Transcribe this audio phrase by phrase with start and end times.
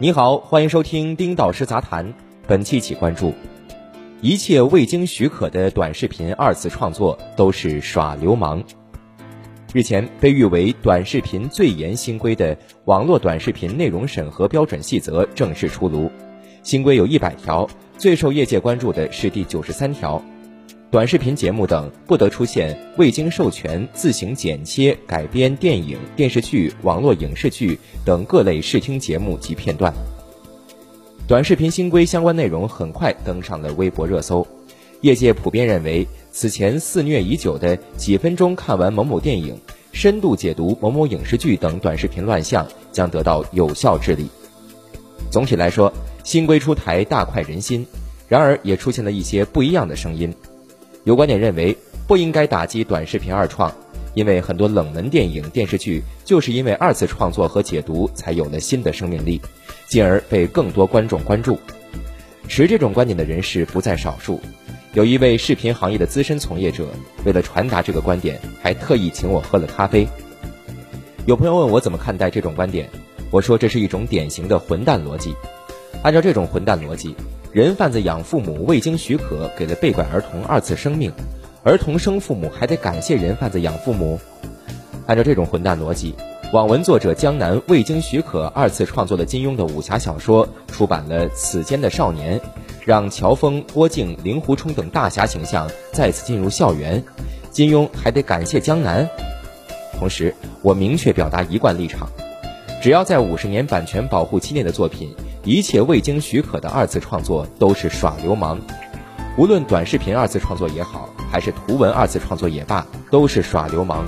[0.00, 2.14] 你好，欢迎收听丁导师杂谈。
[2.46, 3.34] 本期起关注：
[4.20, 8.62] 一切未经许可的短视频二次创作都是耍流氓。
[9.72, 16.08] 日前，被誉为短视频最严新规的《网络短视频内容审核标准细则》正式出炉。
[16.62, 20.22] 新规有一百条，最受业界关注的是第九十三条。
[20.90, 29.92] 短视频节目等不得出现未经授权自行剪切、改编电影、电视剧、网络影视剧等各类视听节目及片段。
[31.26, 34.46] 短视频新规相关内容很快登上了微博热搜，
[35.02, 39.60] 业界普遍认为，此前肆虐已久的几分钟看完某某电影、
[39.92, 44.26] 深度解读某某影视剧等短视频乱象将得到有效治理。
[45.30, 45.92] 总体来说，
[46.24, 47.86] 新规出台大快人心，
[48.26, 50.34] 然而也出现了一些不一样的声音。
[51.08, 51.74] 有观点认为，
[52.06, 53.74] 不应该打击短视频二创，
[54.12, 59.40] 因为很多冷门电影、电视剧就是因为二次创作和解读才有了新的生命力，
[59.86, 61.58] 进而被更多观众关注。
[62.46, 64.38] 持这种观点的人士不在少数。
[64.92, 66.86] 有一位视频行业的资深从业者，
[67.24, 70.06] 为了传达这个观点，还特意请我喝了咖啡。
[71.24, 72.86] 有朋友问我怎么看待这种观点，
[73.30, 75.34] 我说这是一种典型的混蛋逻辑。
[76.02, 77.14] 按照这种混蛋逻辑。
[77.50, 81.10] 人贩子养父母未经许可给了被拐儿童二次生命，
[81.64, 84.20] 儿童生父母还得感谢人贩子养父母。
[85.06, 86.14] 按照这种混蛋逻辑，
[86.52, 92.38] 网文作者江南未经许可二次创作了金庸的武侠小说，出版了《此间的少年》，
[92.84, 97.02] 让乔峰、郭靖、令狐冲等大侠形象再次进入校园，
[97.50, 99.08] 金庸还得感谢江南。
[99.98, 102.10] 同时，我明确表达一贯立场：
[102.82, 105.14] 只要在五十年版权保护期内的作品。
[105.48, 108.58] 一切未经许可的二次创作都是耍流氓，
[109.38, 114.04] 无论短视频二次创作也好，还是图文二次创作也罢，都是耍流氓。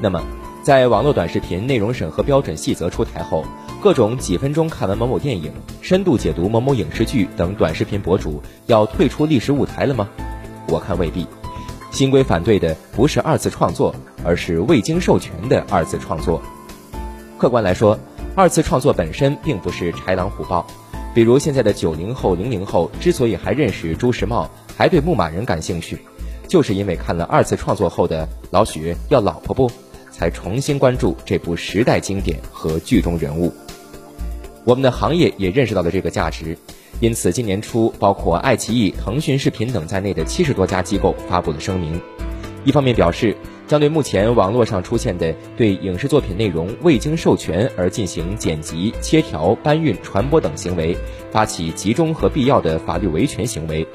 [0.00, 0.22] 那么，
[0.62, 3.44] 在网络短视频内容审核标准细则出台后，
[3.82, 10.08] 各种几分钟看完某某电影、深度解读某某影视剧等短视频博主要退出历史舞台了吗？
[10.68, 11.26] 我看未必。
[11.90, 13.94] 新规反对的不是二次创作，
[14.24, 16.40] 而是未经授权的二次创作。
[17.36, 17.98] 客观来说。
[18.38, 20.64] 二次创作本身并不是豺狼虎豹，
[21.12, 25.98] 比如现在的九零后、零零后之所以还认识朱时茂，还对牧马人感兴趣，
[26.46, 29.68] 就是因为看了二次创作后的《老许要老婆不》，
[30.12, 33.52] 才重新关注这部时代经典和剧中人物。
[34.62, 36.56] 我们的行业也认识到了这个价值，
[37.00, 42.00] 因此今年初，包括爱奇艺、腾讯视频等在内的七十多家机构发布了声明，
[42.64, 43.36] 一方面表示。
[43.68, 50.96] 将对目前网络上出现的对影视作品内容未经授权而进行剪辑、切条、搬运、传播等行为，
[51.30, 53.86] 发起集中和必要的法律维权行为。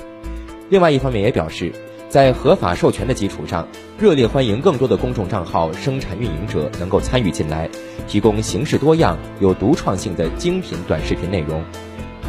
[0.69, 1.73] 另外一方面也表示，
[2.07, 3.67] 在合法授权的基础上，
[3.97, 7.67] 热烈欢迎更多的公众账号生产运营者能够参与进来，
[8.07, 11.63] 提供形式多样、有独创性的精品短视频内容。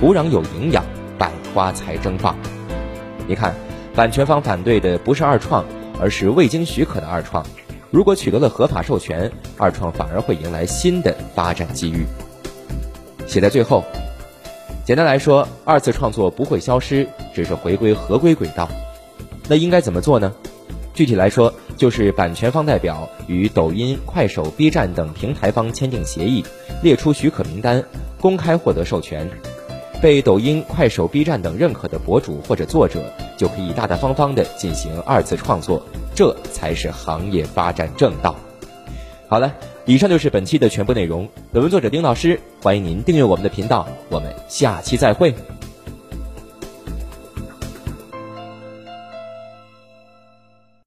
[0.01, 0.83] 土壤有营养，
[1.19, 2.35] 百花才争放。
[3.27, 3.55] 你看，
[3.95, 5.63] 版权方反对的不是二创。
[6.01, 7.45] 而是未经许可的二创，
[7.91, 12.05] 如果取得了合法授权，二创反而会迎来新的发展机遇。
[13.27, 13.85] 写在最后，
[14.85, 18.69] 简单来说，二次创作不会消失，只是回归合规轨道。
[19.49, 20.33] 那应该怎么做呢？
[20.93, 26.45] 具体来说，就是版权方代表与抖音、快手、B 站等平台方签订协议，
[26.83, 27.83] 列出许可名单，
[28.21, 29.29] 公开获得授权。
[30.01, 33.03] 被抖音、快手、B 站等认可的博主或者作者，
[33.37, 35.83] 就可以大大方方的进行二次创作，
[36.15, 38.35] 这才是行业发展正道。
[39.29, 39.53] 好了，
[39.85, 41.29] 以上就是本期的全部内容。
[41.53, 45.35] 本文作者丁老师，欢迎您订阅我们的频道，我们下期再会。